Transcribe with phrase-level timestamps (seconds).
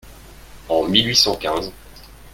[0.67, 1.71] En mille huit cent quinze